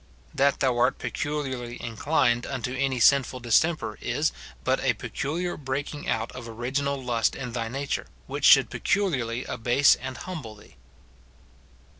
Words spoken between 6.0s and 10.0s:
out of original lust in thy nature, which should peculiarly abase